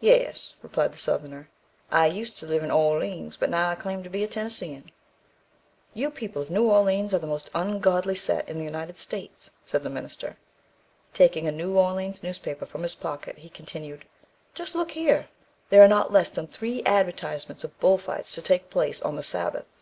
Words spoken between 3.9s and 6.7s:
to be a Tennessean." "Your people of New